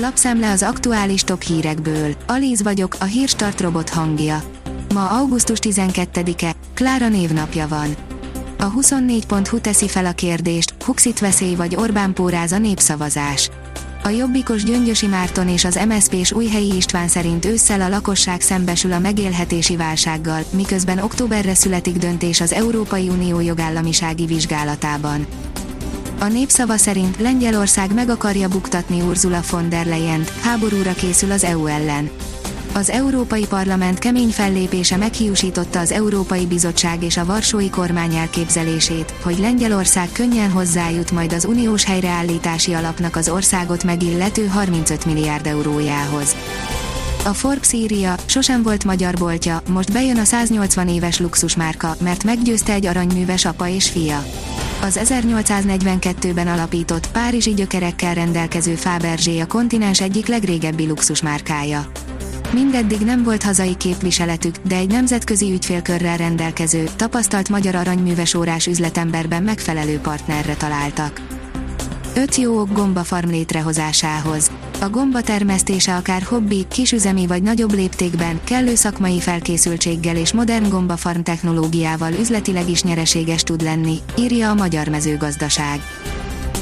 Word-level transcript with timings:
Lapszemle 0.00 0.50
az 0.50 0.62
aktuális 0.62 1.22
top 1.22 1.42
hírekből. 1.42 2.14
Alíz 2.26 2.62
vagyok, 2.62 2.96
a 3.00 3.04
hírstart 3.04 3.60
robot 3.60 3.88
hangja. 3.88 4.42
Ma 4.94 5.08
augusztus 5.08 5.58
12-e, 5.62 6.52
Klára 6.74 7.08
névnapja 7.08 7.68
van. 7.68 7.96
A 8.58 8.72
24.hu 8.72 9.60
teszi 9.60 9.88
fel 9.88 10.06
a 10.06 10.12
kérdést, 10.12 10.74
Huxit 10.84 11.18
veszély 11.18 11.54
vagy 11.54 11.76
Orbán 11.76 12.12
póráz 12.12 12.52
a 12.52 12.58
népszavazás. 12.58 13.50
A 14.02 14.08
jobbikos 14.08 14.64
Gyöngyösi 14.64 15.06
Márton 15.06 15.48
és 15.48 15.64
az 15.64 15.80
MSZP-s 15.88 16.32
Újhelyi 16.32 16.76
István 16.76 17.08
szerint 17.08 17.44
ősszel 17.44 17.80
a 17.80 17.88
lakosság 17.88 18.40
szembesül 18.40 18.92
a 18.92 18.98
megélhetési 18.98 19.76
válsággal, 19.76 20.40
miközben 20.50 20.98
októberre 20.98 21.54
születik 21.54 21.96
döntés 21.96 22.40
az 22.40 22.52
Európai 22.52 23.08
Unió 23.08 23.40
jogállamisági 23.40 24.26
vizsgálatában. 24.26 25.26
A 26.20 26.26
népszava 26.26 26.76
szerint 26.76 27.20
Lengyelország 27.20 27.94
meg 27.94 28.08
akarja 28.08 28.48
buktatni 28.48 29.00
Ursula 29.00 29.40
von 29.50 29.68
der 29.68 29.86
leyen 29.86 30.24
háborúra 30.42 30.92
készül 30.92 31.30
az 31.30 31.44
EU 31.44 31.66
ellen. 31.66 32.10
Az 32.74 32.90
Európai 32.90 33.46
Parlament 33.46 33.98
kemény 33.98 34.28
fellépése 34.28 34.96
meghiúsította 34.96 35.78
az 35.78 35.92
Európai 35.92 36.46
Bizottság 36.46 37.02
és 37.02 37.16
a 37.16 37.24
Varsói 37.24 37.70
kormány 37.70 38.14
elképzelését, 38.14 39.14
hogy 39.22 39.38
Lengyelország 39.38 40.08
könnyen 40.12 40.50
hozzájut 40.50 41.10
majd 41.10 41.32
az 41.32 41.44
uniós 41.44 41.84
helyreállítási 41.84 42.72
alapnak 42.72 43.16
az 43.16 43.28
országot 43.28 43.84
megillető 43.84 44.46
35 44.46 45.04
milliárd 45.04 45.46
eurójához. 45.46 46.36
A 47.24 47.32
Forbes 47.32 47.72
írja, 47.72 48.14
sosem 48.26 48.62
volt 48.62 48.84
magyar 48.84 49.14
boltja, 49.14 49.62
most 49.68 49.92
bejön 49.92 50.18
a 50.18 50.24
180 50.24 50.88
éves 50.88 51.18
luxusmárka, 51.18 51.96
mert 52.00 52.24
meggyőzte 52.24 52.72
egy 52.72 52.86
aranyműves 52.86 53.44
apa 53.44 53.68
és 53.68 53.88
fia. 53.88 54.24
Az 54.82 55.00
1842-ben 55.02 56.46
alapított, 56.46 57.10
párizsi 57.10 57.54
gyökerekkel 57.54 58.14
rendelkező 58.14 58.74
Fabergé 58.74 59.40
a 59.40 59.46
kontinens 59.46 60.00
egyik 60.00 60.26
legrégebbi 60.26 60.86
luxusmárkája. 60.86 61.86
Mindeddig 62.52 63.00
nem 63.00 63.22
volt 63.22 63.42
hazai 63.42 63.76
képviseletük, 63.76 64.56
de 64.56 64.76
egy 64.76 64.90
nemzetközi 64.90 65.52
ügyfélkörrel 65.52 66.16
rendelkező, 66.16 66.84
tapasztalt 66.96 67.48
magyar 67.48 67.74
aranyműves 67.74 68.34
órás 68.34 68.66
üzletemberben 68.66 69.42
megfelelő 69.42 69.98
partnerre 69.98 70.54
találtak. 70.54 71.20
5 72.14 72.36
jó 72.36 72.60
ok 72.60 72.72
gombafarm 72.72 73.28
létrehozásához. 73.28 74.50
A 74.80 74.88
gomba 74.88 75.20
termesztése 75.20 75.94
akár 75.94 76.22
hobbi, 76.22 76.66
kisüzemi 76.68 77.26
vagy 77.26 77.42
nagyobb 77.42 77.72
léptékben, 77.72 78.40
kellő 78.44 78.74
szakmai 78.74 79.20
felkészültséggel 79.20 80.16
és 80.16 80.32
modern 80.32 80.68
gombafarm 80.68 81.20
technológiával 81.20 82.12
üzletileg 82.12 82.70
is 82.70 82.82
nyereséges 82.82 83.42
tud 83.42 83.62
lenni, 83.62 83.98
írja 84.18 84.50
a 84.50 84.54
Magyar 84.54 84.88
Mezőgazdaság. 84.88 85.80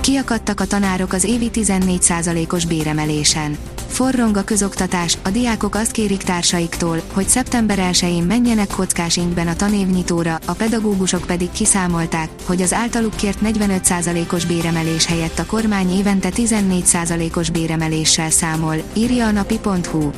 Kiakadtak 0.00 0.60
a 0.60 0.66
tanárok 0.66 1.12
az 1.12 1.24
évi 1.24 1.50
14%-os 1.52 2.66
béremelésen. 2.66 3.56
Forrong 3.88 4.36
a 4.36 4.44
közoktatás, 4.44 5.18
a 5.22 5.28
diákok 5.28 5.74
azt 5.74 5.90
kérik 5.90 6.22
társaiktól, 6.22 7.02
hogy 7.12 7.28
szeptember 7.28 7.78
1-én 7.92 8.22
menjenek 8.22 8.68
kockás 8.68 9.16
inkben 9.16 9.48
a 9.48 9.56
tanévnyitóra, 9.56 10.38
a 10.44 10.52
pedagógusok 10.52 11.24
pedig 11.26 11.50
kiszámolták, 11.50 12.28
hogy 12.44 12.62
az 12.62 12.72
általuk 12.72 13.14
kért 13.14 13.38
45%-os 13.44 14.44
béremelés 14.44 15.06
helyett 15.06 15.38
a 15.38 15.46
kormány 15.46 15.90
évente 15.90 16.28
14%-os 16.34 17.50
béremeléssel 17.50 18.30
számol, 18.30 18.76
írja 18.92 19.26
a 19.26 19.30
napi.hu. 19.30 20.10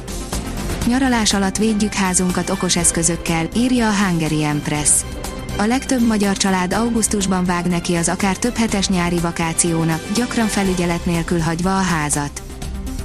Nyaralás 0.87 1.35
alatt 1.35 1.57
védjük 1.57 1.93
házunkat 1.93 2.51
okos 2.51 2.77
eszközökkel, 2.77 3.49
írja 3.57 3.89
a 3.89 3.95
Hungary 3.95 4.45
Empress. 4.45 4.91
A 5.59 5.65
legtöbb 5.65 6.07
magyar 6.07 6.37
család 6.37 6.73
augusztusban 6.73 7.45
vág 7.45 7.67
neki 7.67 7.95
az 7.95 8.09
akár 8.09 8.37
több 8.37 8.57
hetes 8.57 8.89
nyári 8.89 9.19
vakációnak, 9.19 10.13
gyakran 10.15 10.47
felügyelet 10.47 11.07
nélkül 11.07 11.39
hagyva 11.39 11.79
a 11.79 11.83
házat. 11.83 12.43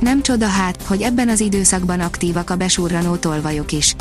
Nem 0.06 0.22
csoda 0.22 0.48
hát, 0.48 0.82
hogy 0.82 1.02
ebben 1.02 1.30
az 1.30 1.40
időszakban 1.40 2.00
aktívak 2.00 2.50
a 2.50 2.56
besurranó 2.56 3.16
tolvajok 3.16 3.72
is. 3.72 3.96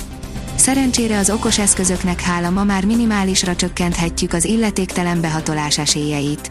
Szerencsére 0.55 1.19
az 1.19 1.31
okos 1.31 1.59
eszközöknek 1.59 2.21
hála 2.21 2.51
ma 2.51 2.65
már 2.65 2.85
minimálisra 2.85 3.57
csökkenthetjük 3.57 4.33
az 4.33 4.45
illetéktelen 4.45 5.21
behatolás 5.21 5.79
esélyeit. 5.79 6.51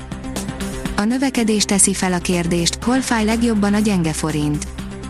A 0.95 1.03
növekedés 1.03 1.63
teszi 1.63 1.94
fel 1.94 2.13
a 2.13 2.17
kérdést, 2.17 2.83
hol 2.83 3.01
fáj 3.01 3.25
legjobban 3.25 3.73
a 3.73 3.79
gyenge 3.79 4.13
forint. 4.13 4.67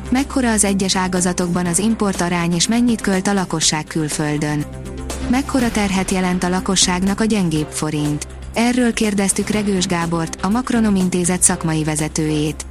Mekkora 0.10 0.52
az 0.52 0.64
egyes 0.64 0.96
ágazatokban 0.96 1.66
az 1.66 1.80
import 1.80 2.22
arány 2.22 2.54
és 2.54 2.68
mennyit 2.68 3.02
költ 3.02 3.28
a 3.28 3.34
lakosság 3.34 3.86
külföldön. 3.86 4.66
Mekkora 5.30 5.72
terhet 5.72 6.12
jelent 6.12 6.44
a 6.44 6.50
lakosságnak 6.50 7.20
a 7.20 7.26
gyengébb 7.26 7.70
forint. 7.70 8.28
Erről 8.54 8.94
kérdeztük 8.94 9.50
Regős 9.50 9.86
Gábort, 9.86 10.38
a 10.42 10.50
Makronom 10.50 10.96
Intézet 10.96 11.42
szakmai 11.42 11.84
vezetőjét. 11.84 12.66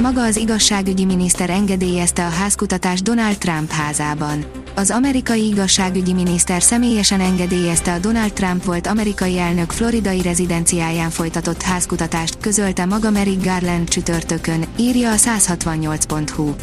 Maga 0.00 0.22
az 0.22 0.36
igazságügyi 0.36 1.04
miniszter 1.04 1.50
engedélyezte 1.50 2.26
a 2.26 2.28
házkutatást 2.28 3.02
Donald 3.02 3.38
Trump 3.38 3.70
házában. 3.70 4.44
Az 4.74 4.90
amerikai 4.90 5.46
igazságügyi 5.46 6.12
miniszter 6.12 6.62
személyesen 6.62 7.20
engedélyezte 7.20 7.92
a 7.92 7.98
Donald 7.98 8.32
Trump 8.32 8.64
volt 8.64 8.86
amerikai 8.86 9.38
elnök 9.38 9.70
floridai 9.70 10.22
rezidenciáján 10.22 11.10
folytatott 11.10 11.62
házkutatást, 11.62 12.36
közölte 12.40 12.84
maga 12.84 13.10
Merrick 13.10 13.44
Garland 13.44 13.88
csütörtökön, 13.88 14.64
írja 14.76 15.12
a 15.12 15.16
168.hu. 15.16 16.54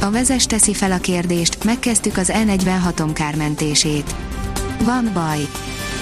A 0.00 0.10
vezes 0.10 0.46
teszi 0.46 0.74
fel 0.74 0.92
a 0.92 0.98
kérdést, 0.98 1.64
megkezdtük 1.64 2.16
az 2.16 2.32
E46-om 2.34 3.10
kármentését. 3.12 4.14
Van 4.84 5.10
baj. 5.14 5.48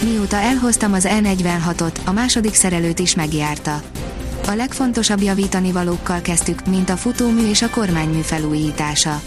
Mióta 0.04 0.36
elhoztam 0.36 0.92
az 0.92 1.08
E46-ot, 1.10 1.94
a 2.04 2.12
második 2.12 2.54
szerelőt 2.54 2.98
is 2.98 3.14
megjárta 3.14 3.82
a 4.48 4.54
legfontosabb 4.54 5.20
javítani 5.20 5.72
valókkal 5.72 6.20
kezdtük, 6.20 6.66
mint 6.66 6.90
a 6.90 6.96
futómű 6.96 7.48
és 7.48 7.62
a 7.62 7.70
kormánymű 7.70 8.20
felújítása. 8.20 9.20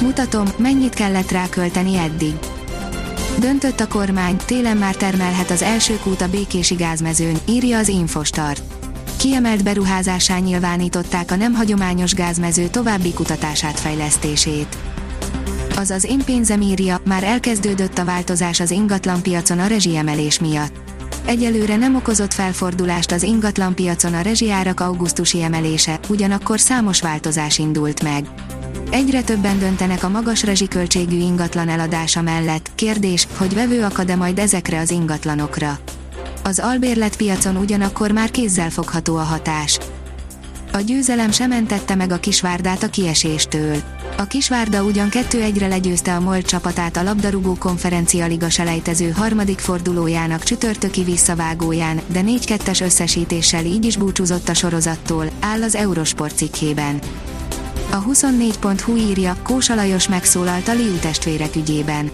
Mutatom, 0.00 0.46
mennyit 0.56 0.94
kellett 0.94 1.30
rákölteni 1.30 1.96
eddig. 1.96 2.34
Döntött 3.38 3.80
a 3.80 3.88
kormány, 3.88 4.36
télen 4.36 4.76
már 4.76 4.94
termelhet 4.94 5.50
az 5.50 5.62
első 5.62 5.98
kút 6.02 6.20
a 6.20 6.28
békési 6.28 6.74
gázmezőn, 6.74 7.36
írja 7.48 7.78
az 7.78 7.88
Infostart. 7.88 8.62
Kiemelt 9.18 9.64
beruházásá 9.64 10.38
nyilvánították 10.38 11.30
a 11.30 11.36
nem 11.36 11.54
hagyományos 11.54 12.14
gázmező 12.14 12.66
további 12.66 13.12
kutatását 13.12 13.80
fejlesztését. 13.80 14.76
Az 15.76 15.90
az 15.90 16.04
én 16.04 16.24
pénzem 16.24 16.60
írja, 16.60 17.00
már 17.04 17.24
elkezdődött 17.24 17.98
a 17.98 18.04
változás 18.04 18.60
az 18.60 18.70
ingatlanpiacon 18.70 19.58
a 19.58 19.66
rezsiemelés 19.66 20.40
miatt 20.40 20.90
Egyelőre 21.30 21.76
nem 21.76 21.94
okozott 21.94 22.32
felfordulást 22.32 23.12
az 23.12 23.22
ingatlanpiacon 23.22 24.14
a 24.14 24.20
rezsiárak 24.20 24.80
augusztusi 24.80 25.42
emelése, 25.42 26.00
ugyanakkor 26.08 26.60
számos 26.60 27.00
változás 27.00 27.58
indult 27.58 28.02
meg. 28.02 28.28
Egyre 28.90 29.22
többen 29.22 29.58
döntenek 29.58 30.02
a 30.02 30.08
magas 30.08 30.44
rezsiköltségű 30.44 31.16
ingatlan 31.16 31.68
eladása 31.68 32.22
mellett, 32.22 32.70
kérdés, 32.74 33.26
hogy 33.36 33.54
vevő 33.54 33.82
akad-e 33.82 34.16
majd 34.16 34.38
ezekre 34.38 34.78
az 34.78 34.90
ingatlanokra. 34.90 35.78
Az 36.42 36.58
albérletpiacon 36.58 37.56
ugyanakkor 37.56 38.10
már 38.10 38.30
fogható 38.70 39.16
a 39.16 39.22
hatás. 39.22 39.78
A 40.72 40.78
győzelem 40.78 41.30
sem 41.30 41.48
mentette 41.48 41.94
meg 41.94 42.12
a 42.12 42.20
kisvárdát 42.20 42.82
a 42.82 42.88
kieséstől. 42.88 43.76
A 44.20 44.26
Kisvárda 44.26 44.82
ugyan 44.82 45.08
2-1-re 45.10 45.66
legyőzte 45.66 46.14
a 46.14 46.20
MOL 46.20 46.42
csapatát 46.42 46.96
a 46.96 47.02
labdarúgó 47.02 47.54
konferencia 47.54 48.26
liga 48.26 48.50
selejtező 48.50 49.10
harmadik 49.10 49.58
fordulójának 49.58 50.42
csütörtöki 50.42 51.04
visszavágóján, 51.04 52.00
de 52.06 52.20
4-2-es 52.26 52.82
összesítéssel 52.82 53.64
így 53.64 53.84
is 53.84 53.96
búcsúzott 53.96 54.48
a 54.48 54.54
sorozattól, 54.54 55.30
áll 55.40 55.62
az 55.62 55.74
Eurosport 55.74 56.36
cikkében. 56.36 56.98
A 57.90 58.04
24.hu 58.04 58.96
írja, 58.96 59.36
Kósa 59.42 59.74
Lajos 59.74 60.08
megszólalt 60.08 60.68
a 60.68 60.72
Liu 60.72 60.94
testvérek 60.94 61.56
ügyében. 61.56 62.10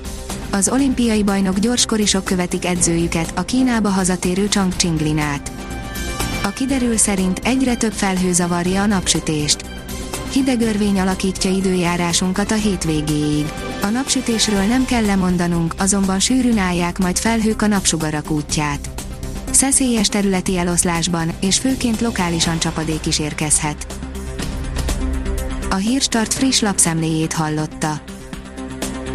Az 0.50 0.68
olimpiai 0.68 1.22
bajnok 1.22 1.58
gyorskorisok 1.58 2.24
követik 2.24 2.66
edzőjüket, 2.66 3.32
a 3.34 3.44
Kínába 3.44 3.88
hazatérő 3.88 4.46
Chang 4.46 4.76
Chinglinát. 4.76 5.50
A 6.42 6.48
kiderül 6.48 6.96
szerint 6.96 7.40
egyre 7.44 7.74
több 7.74 7.92
felhő 7.92 8.32
zavarja 8.32 8.82
a 8.82 8.86
napsütést 8.86 9.75
Hideg 10.36 10.60
örvény 10.60 11.00
alakítja 11.00 11.50
időjárásunkat 11.50 12.50
a 12.50 12.54
hétvégéig. 12.54 13.52
A 13.82 13.86
napsütésről 13.86 14.62
nem 14.62 14.84
kell 14.84 15.04
lemondanunk, 15.04 15.74
azonban 15.78 16.20
sűrűn 16.20 16.58
állják 16.58 16.98
majd 16.98 17.18
felhők 17.18 17.62
a 17.62 17.66
napsugarak 17.66 18.30
útját. 18.30 18.90
Szeszélyes 19.50 20.08
területi 20.08 20.56
eloszlásban, 20.56 21.32
és 21.40 21.58
főként 21.58 22.00
lokálisan 22.00 22.58
csapadék 22.58 23.06
is 23.06 23.18
érkezhet. 23.18 23.86
A 25.70 25.74
Hírstart 25.74 26.34
friss 26.34 26.60
lapszemléjét 26.60 27.32
hallotta. 27.32 28.00